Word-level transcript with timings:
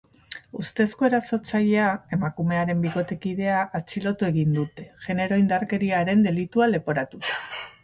Ustezko 0.61 1.05
erasotzailea, 1.09 1.89
emakumearen 2.17 2.81
bikotekidea, 2.87 3.59
atxilotu 3.81 4.29
egin 4.31 4.57
dute, 4.57 4.89
genero-indarkeriaren 5.07 6.27
delitua 6.31 6.73
leporatuta. 6.75 7.41